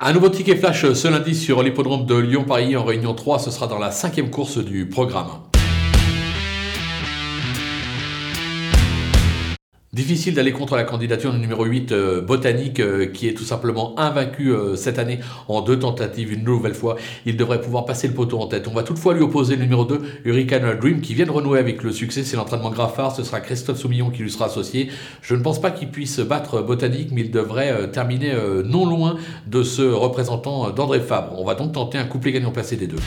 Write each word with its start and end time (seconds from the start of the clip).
Un 0.00 0.12
nouveau 0.12 0.28
ticket 0.28 0.54
flash 0.54 0.92
ce 0.92 1.08
lundi 1.08 1.34
sur 1.34 1.60
l'hippodrome 1.60 2.06
de 2.06 2.14
Lyon-Paris 2.14 2.76
en 2.76 2.84
réunion 2.84 3.14
3, 3.14 3.40
ce 3.40 3.50
sera 3.50 3.66
dans 3.66 3.80
la 3.80 3.90
cinquième 3.90 4.30
course 4.30 4.58
du 4.58 4.88
programme. 4.88 5.47
Difficile 9.98 10.32
d'aller 10.32 10.52
contre 10.52 10.76
la 10.76 10.84
candidature 10.84 11.32
du 11.32 11.40
numéro 11.40 11.64
8 11.64 11.90
euh, 11.90 12.20
Botanique 12.20 12.78
euh, 12.78 13.06
qui 13.06 13.26
est 13.26 13.34
tout 13.34 13.42
simplement 13.42 13.98
invaincu 13.98 14.52
euh, 14.52 14.76
cette 14.76 14.96
année 14.96 15.18
en 15.48 15.60
deux 15.60 15.76
tentatives 15.76 16.32
une 16.32 16.44
nouvelle 16.44 16.76
fois. 16.76 16.94
Il 17.26 17.36
devrait 17.36 17.60
pouvoir 17.60 17.84
passer 17.84 18.06
le 18.06 18.14
poteau 18.14 18.38
en 18.38 18.46
tête. 18.46 18.68
On 18.68 18.74
va 18.74 18.84
toutefois 18.84 19.14
lui 19.14 19.22
opposer 19.22 19.56
le 19.56 19.62
numéro 19.62 19.84
2 19.84 20.00
Hurricane 20.24 20.78
Dream 20.78 21.00
qui 21.00 21.14
vient 21.14 21.26
de 21.26 21.32
renouer 21.32 21.58
avec 21.58 21.82
le 21.82 21.90
succès. 21.90 22.22
C'est 22.22 22.36
l'entraînement 22.36 22.70
Graffard. 22.70 23.16
Ce 23.16 23.24
sera 23.24 23.40
Christophe 23.40 23.78
Soumillon 23.78 24.10
qui 24.10 24.22
lui 24.22 24.30
sera 24.30 24.44
associé. 24.44 24.88
Je 25.20 25.34
ne 25.34 25.42
pense 25.42 25.60
pas 25.60 25.72
qu'il 25.72 25.88
puisse 25.88 26.20
battre 26.20 26.62
Botanique 26.62 27.08
mais 27.10 27.22
il 27.22 27.32
devrait 27.32 27.90
terminer 27.90 28.34
non 28.64 28.86
loin 28.86 29.16
de 29.48 29.64
ce 29.64 29.82
représentant 29.82 30.70
d'André 30.70 31.00
Fabre. 31.00 31.34
On 31.40 31.44
va 31.44 31.56
donc 31.56 31.72
tenter 31.72 31.98
un 31.98 32.04
couplet 32.04 32.30
gagnant 32.30 32.52
placé 32.52 32.76
des 32.76 32.86
deux. 32.86 32.98